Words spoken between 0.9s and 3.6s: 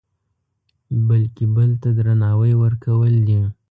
بلکې بل ته درناوی ورکول دي.